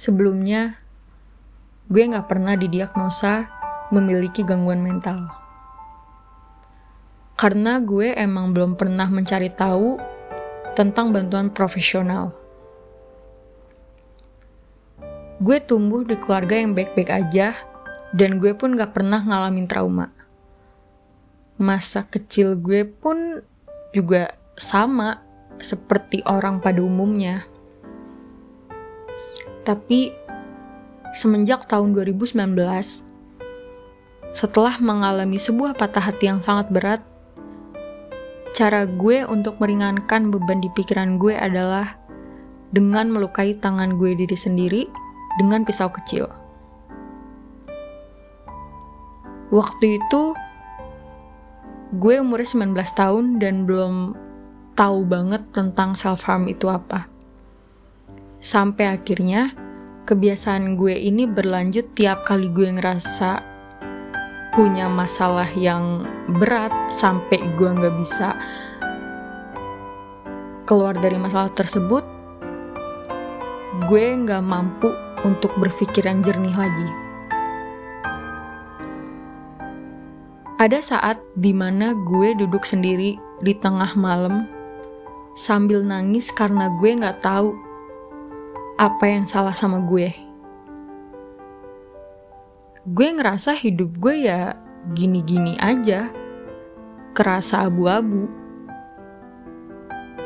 Sebelumnya, 0.00 0.80
gue 1.92 2.08
gak 2.08 2.24
pernah 2.24 2.56
didiagnosa 2.56 3.52
memiliki 3.92 4.40
gangguan 4.40 4.80
mental. 4.80 5.28
Karena 7.36 7.76
gue 7.84 8.16
emang 8.16 8.56
belum 8.56 8.80
pernah 8.80 9.04
mencari 9.12 9.52
tahu 9.52 10.00
tentang 10.72 11.12
bantuan 11.12 11.52
profesional. 11.52 12.32
Gue 15.36 15.60
tumbuh 15.60 16.00
di 16.00 16.16
keluarga 16.16 16.56
yang 16.56 16.72
baik-baik 16.72 17.12
aja, 17.12 17.52
dan 18.16 18.40
gue 18.40 18.56
pun 18.56 18.80
gak 18.80 18.96
pernah 18.96 19.20
ngalamin 19.20 19.68
trauma. 19.68 20.16
Masa 21.60 22.08
kecil 22.08 22.56
gue 22.56 22.88
pun 22.88 23.44
juga 23.92 24.32
sama 24.56 25.20
seperti 25.60 26.24
orang 26.24 26.64
pada 26.64 26.80
umumnya. 26.80 27.49
Tapi 29.66 30.14
semenjak 31.12 31.68
tahun 31.68 31.92
2019, 31.92 32.36
setelah 34.30 34.78
mengalami 34.78 35.36
sebuah 35.36 35.74
patah 35.74 36.10
hati 36.10 36.30
yang 36.30 36.40
sangat 36.40 36.70
berat, 36.70 37.02
cara 38.54 38.86
gue 38.86 39.26
untuk 39.26 39.58
meringankan 39.58 40.30
beban 40.30 40.62
di 40.62 40.70
pikiran 40.70 41.18
gue 41.18 41.34
adalah 41.34 41.98
dengan 42.70 43.10
melukai 43.10 43.58
tangan 43.58 43.98
gue 43.98 44.14
diri 44.14 44.38
sendiri 44.38 44.86
dengan 45.42 45.66
pisau 45.66 45.90
kecil. 45.90 46.30
Waktu 49.50 49.98
itu 49.98 50.38
gue 51.98 52.22
umurnya 52.22 52.46
19 52.54 52.78
tahun 52.94 53.24
dan 53.42 53.66
belum 53.66 54.14
tahu 54.78 55.02
banget 55.10 55.42
tentang 55.50 55.98
self 55.98 56.22
harm 56.22 56.46
itu 56.46 56.70
apa. 56.70 57.09
Sampai 58.40 58.88
akhirnya 58.88 59.52
kebiasaan 60.08 60.80
gue 60.80 60.96
ini 60.96 61.28
berlanjut 61.28 61.92
tiap 61.92 62.24
kali 62.24 62.48
gue 62.48 62.72
ngerasa 62.72 63.44
punya 64.56 64.88
masalah 64.88 65.46
yang 65.52 66.08
berat 66.40 66.72
sampai 66.88 67.36
gue 67.60 67.68
nggak 67.68 67.94
bisa 68.00 68.32
keluar 70.64 70.96
dari 70.96 71.20
masalah 71.20 71.52
tersebut, 71.52 72.00
gue 73.86 74.04
nggak 74.24 74.40
mampu 74.40 74.88
untuk 75.20 75.52
berpikiran 75.60 76.24
jernih 76.24 76.56
lagi. 76.56 76.88
Ada 80.56 80.80
saat 80.80 81.18
di 81.36 81.52
mana 81.52 81.92
gue 81.92 82.36
duduk 82.40 82.64
sendiri 82.64 83.20
di 83.44 83.52
tengah 83.52 83.92
malam 83.96 84.48
sambil 85.36 85.84
nangis 85.84 86.32
karena 86.32 86.72
gue 86.80 86.90
nggak 87.00 87.20
tahu 87.24 87.69
apa 88.80 89.04
yang 89.04 89.28
salah 89.28 89.52
sama 89.52 89.84
gue. 89.84 90.08
Gue 92.88 93.08
ngerasa 93.12 93.52
hidup 93.52 93.92
gue 94.00 94.24
ya 94.24 94.56
gini-gini 94.96 95.60
aja, 95.60 96.08
kerasa 97.12 97.68
abu-abu. 97.68 98.24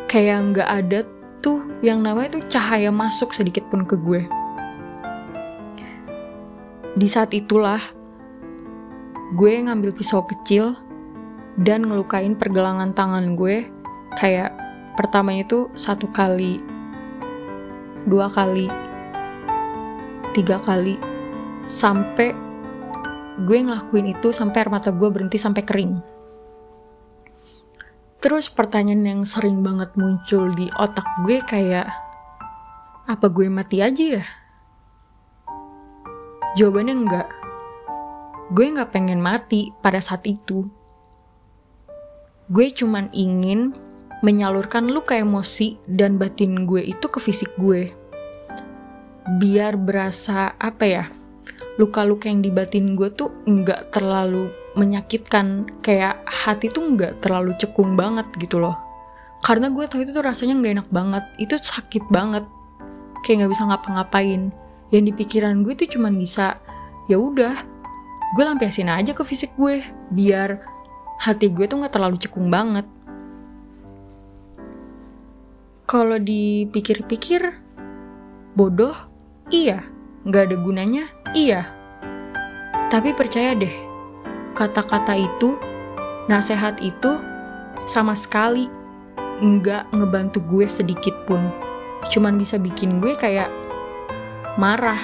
Kayak 0.07 0.55
nggak 0.55 0.71
ada 0.71 0.99
tuh 1.43 1.67
yang 1.83 1.99
namanya 1.99 2.39
tuh 2.39 2.47
cahaya 2.47 2.95
masuk 2.95 3.35
sedikit 3.35 3.67
pun 3.75 3.83
ke 3.83 3.99
gue. 3.99 4.23
Di 6.95 7.11
saat 7.11 7.35
itulah, 7.35 7.83
gue 9.35 9.53
ngambil 9.67 9.99
pisau 9.99 10.23
kecil 10.31 10.79
dan 11.59 11.91
ngelukain 11.91 12.39
pergelangan 12.39 12.95
tangan 12.95 13.35
gue 13.35 13.67
kayak 14.15 14.55
pertama 14.95 15.35
itu 15.35 15.67
satu 15.75 16.07
kali, 16.15 16.63
dua 18.05 18.29
kali, 18.29 18.69
tiga 20.37 20.61
kali, 20.61 21.01
sampai 21.69 22.37
gue 23.43 23.59
ngelakuin 23.67 24.15
itu 24.15 24.31
sampai 24.31 24.63
air 24.63 24.71
mata 24.71 24.95
gue 24.95 25.09
berhenti 25.11 25.41
sampai 25.41 25.63
kering. 25.67 25.95
Terus 28.23 28.49
pertanyaan 28.49 29.05
yang 29.05 29.23
sering 29.29 29.61
banget 29.61 29.93
muncul 30.01 30.49
di 30.55 30.71
otak 30.81 31.05
gue 31.29 31.45
kayak, 31.45 31.89
apa 33.05 33.27
gue 33.29 33.53
mati 33.53 33.85
aja 33.85 34.21
ya? 34.21 34.25
Jawabannya 36.57 36.95
enggak. 36.95 37.29
Gue 38.55 38.71
nggak 38.71 38.93
pengen 38.95 39.21
mati 39.21 39.75
pada 39.83 40.01
saat 40.01 40.25
itu. 40.25 40.69
Gue 42.49 42.69
cuman 42.73 43.09
ingin 43.13 43.77
menyalurkan 44.25 44.89
luka 44.89 45.21
emosi 45.21 45.77
dan 45.85 46.17
batin 46.17 46.65
gue 46.65 46.81
itu 46.81 47.07
ke 47.13 47.21
fisik 47.21 47.53
gue. 47.61 47.93
Biar 49.25 49.81
berasa 49.81 50.53
apa 50.61 50.85
ya, 50.85 51.05
luka-luka 51.81 52.29
yang 52.29 52.45
di 52.45 52.53
batin 52.53 52.93
gue 52.93 53.09
tuh 53.09 53.33
nggak 53.49 53.97
terlalu 53.97 54.53
menyakitkan, 54.77 55.65
kayak 55.81 56.21
hati 56.29 56.69
tuh 56.69 56.93
nggak 56.93 57.25
terlalu 57.25 57.57
cekung 57.57 57.97
banget 57.97 58.29
gitu 58.37 58.61
loh. 58.61 58.77
Karena 59.41 59.73
gue 59.73 59.89
tau 59.89 60.05
itu 60.05 60.13
tuh 60.13 60.21
rasanya 60.21 60.61
nggak 60.61 60.73
enak 60.77 60.89
banget, 60.93 61.25
itu 61.41 61.57
sakit 61.57 62.05
banget, 62.13 62.45
kayak 63.25 63.45
nggak 63.45 63.53
bisa 63.57 63.65
ngapa-ngapain. 63.65 64.53
Yang 64.93 65.03
di 65.09 65.13
pikiran 65.25 65.65
gue 65.65 65.73
tuh 65.73 65.89
cuman 65.89 66.21
bisa 66.21 66.61
ya 67.09 67.17
udah 67.17 67.65
gue 68.37 68.45
lampiasin 68.45 68.93
aja 68.93 69.17
ke 69.17 69.25
fisik 69.25 69.57
gue 69.57 69.81
biar 70.13 70.61
hati 71.23 71.49
gue 71.49 71.65
tuh 71.65 71.81
nggak 71.81 71.97
terlalu 71.97 72.21
cekung 72.21 72.53
banget. 72.53 72.85
Kalau 75.89 76.21
dipikir-pikir 76.21 77.57
bodoh 78.53 79.14
iya 79.51 79.85
nggak 80.25 80.53
ada 80.53 80.57
gunanya 80.57 81.05
iya 81.37 81.69
tapi 82.89 83.13
percaya 83.13 83.53
deh 83.59 83.75
kata-kata 84.55 85.19
itu 85.19 85.59
nasehat 86.31 86.81
itu 86.81 87.21
sama 87.85 88.15
sekali 88.17 88.71
nggak 89.43 89.91
ngebantu 89.93 90.41
gue 90.47 90.65
sedikit 90.71 91.13
pun 91.27 91.53
cuman 92.09 92.37
bisa 92.37 92.61
bikin 92.61 93.01
gue 93.01 93.17
kayak 93.17 93.51
marah, 94.55 95.01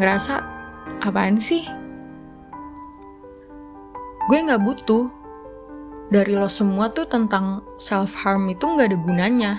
ngerasa 0.00 0.40
apaan 1.04 1.36
sih? 1.36 1.64
Gue 4.28 4.38
gak 4.46 4.62
butuh 4.64 5.10
dari 6.08 6.38
lo 6.38 6.48
semua 6.48 6.88
tuh 6.94 7.04
tentang 7.04 7.60
self 7.76 8.16
harm 8.16 8.48
itu 8.48 8.64
gak 8.78 8.92
ada 8.92 8.98
gunanya. 9.00 9.52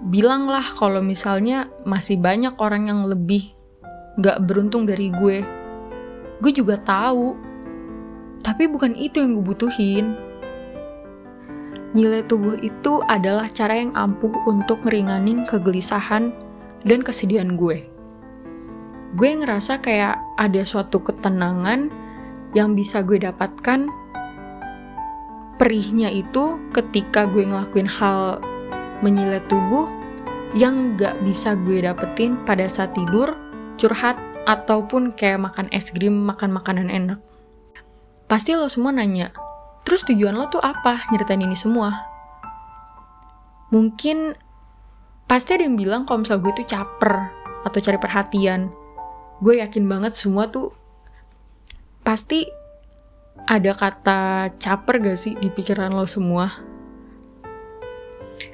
Bilanglah 0.00 0.64
kalau 0.80 1.04
misalnya 1.04 1.68
masih 1.84 2.16
banyak 2.16 2.56
orang 2.56 2.88
yang 2.88 3.04
lebih 3.04 3.52
gak 4.16 4.40
beruntung 4.48 4.88
dari 4.88 5.12
gue. 5.12 5.44
Gue 6.40 6.52
juga 6.56 6.80
tahu, 6.80 7.36
tapi 8.40 8.64
bukan 8.64 8.96
itu 8.96 9.20
yang 9.20 9.36
gue 9.36 9.44
butuhin 9.44 10.30
Nilai 11.90 12.22
tubuh 12.22 12.54
itu 12.62 13.02
adalah 13.10 13.50
cara 13.50 13.74
yang 13.74 13.90
ampuh 13.98 14.30
untuk 14.46 14.86
ngeringanin 14.86 15.42
kegelisahan 15.42 16.30
dan 16.86 17.02
kesedihan 17.02 17.58
gue. 17.58 17.82
Gue 19.18 19.28
ngerasa 19.34 19.82
kayak 19.82 20.14
ada 20.38 20.62
suatu 20.62 21.02
ketenangan 21.02 21.90
yang 22.54 22.78
bisa 22.78 23.02
gue 23.02 23.18
dapatkan 23.18 23.90
perihnya 25.58 26.14
itu 26.14 26.62
ketika 26.70 27.26
gue 27.26 27.42
ngelakuin 27.42 27.90
hal 27.90 28.38
menyilai 29.00 29.42
tubuh 29.48 29.88
yang 30.56 30.96
gak 30.98 31.20
bisa 31.22 31.54
gue 31.54 31.84
dapetin 31.84 32.40
pada 32.42 32.66
saat 32.66 32.96
tidur, 32.96 33.36
curhat, 33.78 34.18
ataupun 34.48 35.14
kayak 35.14 35.40
makan 35.40 35.68
es 35.70 35.92
krim, 35.92 36.26
makan 36.26 36.50
makanan 36.50 36.88
enak. 36.90 37.20
Pasti 38.26 38.56
lo 38.56 38.66
semua 38.66 38.90
nanya, 38.90 39.30
Terus 39.90 40.06
tujuan 40.06 40.38
lo 40.38 40.46
tuh 40.46 40.62
apa 40.62 41.08
nyeritain 41.10 41.42
ini 41.42 41.58
semua? 41.58 41.90
Mungkin 43.74 44.38
pasti 45.26 45.58
ada 45.58 45.66
yang 45.66 45.74
bilang 45.74 46.06
kalau 46.06 46.22
misal 46.22 46.38
gue 46.38 46.54
tuh 46.54 46.62
caper 46.62 47.26
atau 47.66 47.78
cari 47.82 47.98
perhatian. 47.98 48.70
Gue 49.42 49.58
yakin 49.58 49.90
banget 49.90 50.14
semua 50.14 50.46
tuh 50.46 50.70
pasti 52.06 52.46
ada 53.50 53.74
kata 53.74 54.52
caper 54.62 55.02
gak 55.02 55.18
sih 55.18 55.34
di 55.34 55.48
pikiran 55.50 55.90
lo 55.90 56.06
semua? 56.06 56.69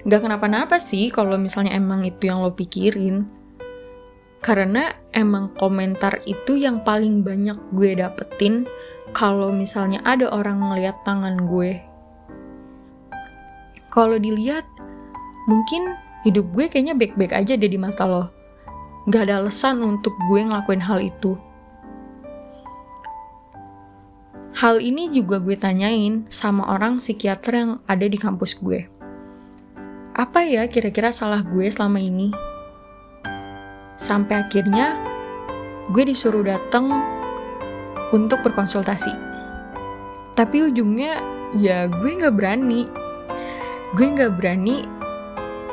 Gak 0.06 0.22
kenapa-napa 0.22 0.78
sih 0.78 1.10
kalau 1.10 1.38
misalnya 1.38 1.74
emang 1.74 2.06
itu 2.06 2.30
yang 2.30 2.42
lo 2.42 2.54
pikirin. 2.54 3.26
Karena 4.42 4.94
emang 5.10 5.50
komentar 5.58 6.22
itu 6.28 6.54
yang 6.54 6.86
paling 6.86 7.26
banyak 7.26 7.58
gue 7.74 7.98
dapetin 7.98 8.68
kalau 9.10 9.50
misalnya 9.50 9.98
ada 10.06 10.30
orang 10.30 10.60
ngeliat 10.60 11.02
tangan 11.02 11.48
gue. 11.48 11.82
Kalau 13.90 14.20
dilihat, 14.20 14.68
mungkin 15.48 15.96
hidup 16.26 16.52
gue 16.52 16.68
kayaknya 16.68 16.92
baik-baik 16.92 17.32
aja 17.32 17.56
deh 17.56 17.70
di 17.70 17.80
mata 17.80 18.04
lo. 18.04 18.28
Gak 19.08 19.30
ada 19.30 19.40
alasan 19.40 19.80
untuk 19.80 20.12
gue 20.28 20.40
ngelakuin 20.44 20.84
hal 20.84 21.00
itu. 21.00 21.38
Hal 24.56 24.80
ini 24.80 25.12
juga 25.12 25.36
gue 25.36 25.52
tanyain 25.52 26.24
sama 26.32 26.64
orang 26.72 26.96
psikiater 26.96 27.52
yang 27.52 27.70
ada 27.84 28.08
di 28.08 28.16
kampus 28.16 28.56
gue. 28.56 28.95
Apa 30.16 30.48
ya 30.48 30.64
kira-kira 30.64 31.12
salah 31.12 31.44
gue 31.44 31.68
selama 31.68 32.00
ini? 32.00 32.32
Sampai 34.00 34.48
akhirnya 34.48 34.96
gue 35.92 36.08
disuruh 36.08 36.40
datang 36.40 36.88
untuk 38.16 38.40
berkonsultasi. 38.40 39.12
Tapi 40.32 40.72
ujungnya 40.72 41.20
ya 41.52 41.84
gue 41.84 42.16
nggak 42.16 42.32
berani. 42.32 42.88
Gue 43.92 44.08
nggak 44.08 44.40
berani 44.40 44.88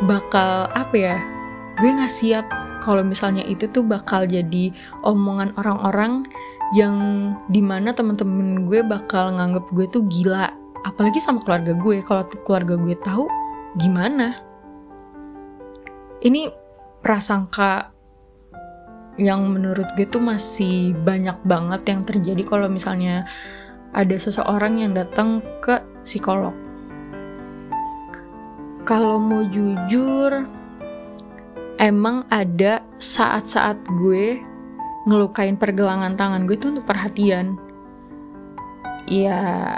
bakal 0.03 0.67
apa 0.75 0.91
ya? 0.91 1.17
Gue 1.79 1.95
nggak 1.95 2.11
siap 2.11 2.43
kalau 2.83 2.99
misalnya 2.99 3.47
itu 3.47 3.71
tuh 3.71 3.87
bakal 3.87 4.27
jadi 4.27 4.75
omongan 5.07 5.55
orang-orang 5.55 6.27
yang 6.75 6.99
di 7.47 7.63
mana 7.63 7.95
temen-temen 7.95 8.67
gue 8.67 8.83
bakal 8.83 9.39
nganggep 9.39 9.71
gue 9.71 9.87
tuh 9.87 10.03
gila 10.11 10.51
apalagi 10.83 11.23
sama 11.23 11.39
keluarga 11.39 11.71
gue 11.79 12.03
kalau 12.03 12.27
keluarga 12.43 12.75
gue 12.75 12.95
tahu 12.99 13.23
gimana 13.79 14.37
ini 16.23 16.47
prasangka 17.03 17.91
yang 19.19 19.45
menurut 19.45 19.93
gue 19.93 20.09
tuh 20.09 20.23
masih 20.23 20.97
banyak 21.05 21.37
banget 21.45 21.81
yang 21.85 22.01
terjadi 22.01 22.41
kalau 22.47 22.65
misalnya 22.71 23.29
ada 23.93 24.17
seseorang 24.17 24.81
yang 24.81 24.97
datang 24.97 25.45
ke 25.61 25.77
psikolog. 26.01 26.55
Kalau 28.83 29.21
mau 29.21 29.45
jujur, 29.45 30.43
emang 31.77 32.25
ada 32.33 32.81
saat-saat 32.97 33.79
gue 34.01 34.41
ngelukain 35.05 35.55
pergelangan 35.55 36.17
tangan 36.17 36.49
gue 36.49 36.57
tuh 36.57 36.73
untuk 36.73 36.89
perhatian. 36.89 37.55
Ya, 39.05 39.77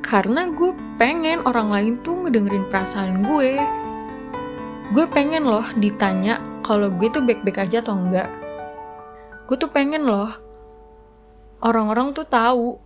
karena 0.00 0.48
gue 0.50 0.72
pengen 0.96 1.44
orang 1.44 1.68
lain 1.70 1.94
tuh 2.02 2.26
ngedengerin 2.26 2.66
perasaan 2.68 3.24
gue. 3.24 3.60
Gue 4.90 5.06
pengen 5.06 5.46
loh 5.46 5.64
ditanya 5.78 6.42
kalau 6.66 6.90
gue 6.90 7.08
tuh 7.12 7.22
baik-baik 7.22 7.62
aja 7.62 7.84
atau 7.84 7.94
enggak. 7.94 8.28
Gue 9.46 9.56
tuh 9.56 9.70
pengen 9.70 10.04
loh 10.08 10.30
orang-orang 11.60 12.16
tuh 12.16 12.24
tahu 12.24 12.80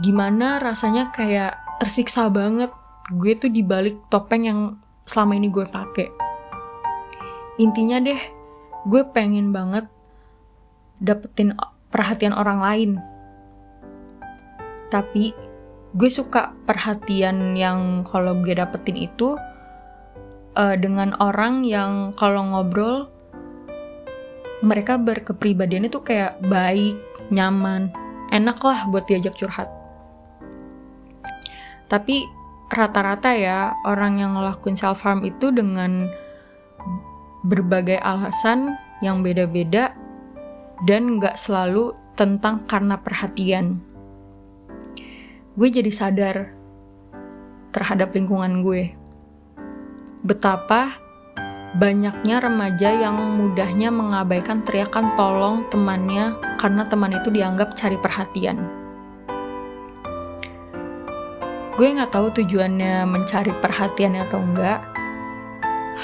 gimana 0.00 0.56
rasanya 0.58 1.12
kayak 1.12 1.58
tersiksa 1.78 2.30
banget 2.32 2.72
gue 3.12 3.32
tuh 3.36 3.48
dibalik 3.52 3.96
topeng 4.12 4.44
yang 4.44 4.60
selama 5.08 5.36
ini 5.36 5.48
gue 5.48 5.64
pakai. 5.64 6.08
Intinya 7.60 8.00
deh 8.00 8.20
gue 8.88 9.02
pengen 9.12 9.50
banget 9.50 9.86
dapetin 11.00 11.54
perhatian 11.88 12.34
orang 12.36 12.60
lain. 12.60 12.90
Tapi 14.88 15.47
gue 15.96 16.10
suka 16.12 16.52
perhatian 16.68 17.56
yang 17.56 18.04
kalau 18.04 18.36
gue 18.44 18.52
dapetin 18.52 19.08
itu 19.08 19.38
uh, 20.58 20.76
dengan 20.76 21.16
orang 21.22 21.64
yang 21.64 22.12
kalau 22.12 22.44
ngobrol 22.44 23.08
mereka 24.58 24.98
berkepribadian 24.98 25.86
itu 25.86 26.02
kayak 26.02 26.42
baik, 26.42 26.98
nyaman, 27.30 27.94
enak 28.34 28.58
lah 28.66 28.90
buat 28.90 29.06
diajak 29.06 29.38
curhat. 29.38 29.70
Tapi 31.86 32.26
rata-rata 32.68 33.32
ya 33.32 33.72
orang 33.86 34.20
yang 34.20 34.36
ngelakuin 34.36 34.76
self 34.76 35.00
harm 35.06 35.24
itu 35.24 35.48
dengan 35.54 36.10
berbagai 37.46 37.96
alasan 38.02 38.76
yang 39.00 39.22
beda-beda 39.22 39.94
dan 40.84 41.16
nggak 41.16 41.38
selalu 41.38 41.94
tentang 42.18 42.66
karena 42.66 42.98
perhatian. 42.98 43.78
Gue 45.58 45.74
jadi 45.74 45.90
sadar 45.90 46.54
terhadap 47.74 48.14
lingkungan 48.14 48.62
gue 48.62 48.94
betapa 50.22 50.94
banyaknya 51.74 52.38
remaja 52.38 52.94
yang 52.94 53.18
mudahnya 53.18 53.90
mengabaikan 53.90 54.62
teriakan 54.62 55.18
tolong 55.18 55.66
temannya 55.66 56.38
karena 56.62 56.86
teman 56.86 57.10
itu 57.10 57.34
dianggap 57.34 57.74
cari 57.74 57.98
perhatian. 57.98 58.70
Gue 61.74 61.90
nggak 61.90 62.14
tahu 62.14 62.30
tujuannya 62.38 63.02
mencari 63.10 63.50
perhatian 63.58 64.14
atau 64.14 64.38
enggak. 64.38 64.78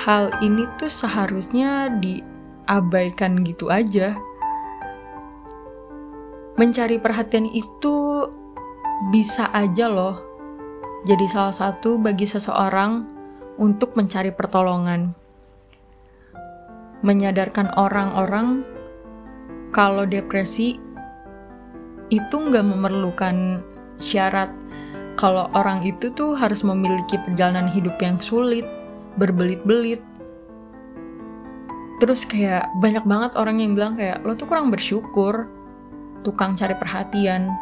Hal 0.02 0.34
ini 0.42 0.66
tuh 0.82 0.90
seharusnya 0.90 1.94
diabaikan 2.02 3.46
gitu 3.46 3.70
aja. 3.70 4.18
Mencari 6.58 6.98
perhatian 6.98 7.46
itu 7.46 8.26
bisa 9.10 9.50
aja 9.50 9.90
loh 9.90 10.34
jadi 11.04 11.28
salah 11.28 11.52
satu 11.52 12.00
bagi 12.00 12.24
seseorang 12.24 13.04
untuk 13.60 13.92
mencari 13.92 14.32
pertolongan. 14.32 15.12
Menyadarkan 17.04 17.76
orang-orang 17.76 18.64
kalau 19.68 20.08
depresi 20.08 20.80
itu 22.08 22.36
nggak 22.36 22.64
memerlukan 22.64 23.60
syarat 24.00 24.48
kalau 25.14 25.52
orang 25.54 25.84
itu 25.86 26.10
tuh 26.10 26.34
harus 26.34 26.64
memiliki 26.66 27.20
perjalanan 27.20 27.70
hidup 27.70 27.94
yang 28.00 28.18
sulit, 28.18 28.66
berbelit-belit. 29.20 30.02
Terus 32.02 32.26
kayak 32.26 32.66
banyak 32.82 33.04
banget 33.06 33.36
orang 33.38 33.62
yang 33.62 33.78
bilang 33.78 33.94
kayak 33.94 34.24
lo 34.26 34.34
tuh 34.34 34.48
kurang 34.50 34.74
bersyukur, 34.74 35.46
tukang 36.26 36.58
cari 36.58 36.74
perhatian. 36.74 37.52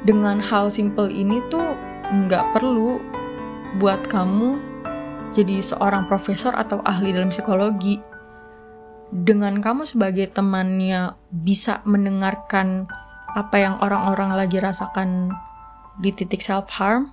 Dengan 0.00 0.40
hal 0.40 0.72
simple 0.72 1.12
ini 1.12 1.44
tuh 1.52 1.76
nggak 2.08 2.56
perlu 2.56 2.98
buat 3.76 4.08
kamu 4.08 4.56
jadi 5.30 5.62
seorang 5.62 6.10
profesor 6.10 6.56
atau 6.56 6.82
ahli 6.82 7.14
dalam 7.14 7.30
psikologi. 7.30 8.02
Dengan 9.10 9.58
kamu 9.58 9.86
sebagai 9.86 10.30
temannya 10.30 11.18
bisa 11.30 11.82
mendengarkan 11.86 12.86
apa 13.34 13.56
yang 13.58 13.78
orang-orang 13.82 14.34
lagi 14.34 14.58
rasakan 14.58 15.34
di 15.98 16.10
titik 16.14 16.42
self 16.42 16.70
harm, 16.78 17.10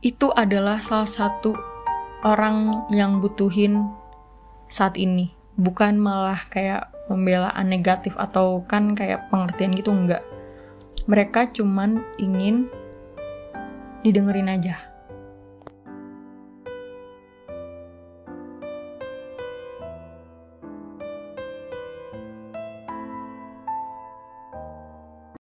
itu 0.00 0.32
adalah 0.32 0.80
salah 0.80 1.08
satu 1.08 1.56
orang 2.24 2.88
yang 2.92 3.20
butuhin 3.20 3.88
saat 4.68 4.96
ini. 4.96 5.32
Bukan 5.60 6.00
malah 6.00 6.48
kayak 6.48 6.88
pembelaan 7.08 7.68
negatif 7.68 8.16
atau 8.16 8.64
kan 8.64 8.96
kayak 8.96 9.28
pengertian 9.28 9.76
gitu 9.76 9.92
enggak. 9.92 10.24
Mereka 11.08 11.54
cuman 11.56 12.04
ingin 12.20 12.68
didengerin 14.04 14.48
aja 14.48 14.89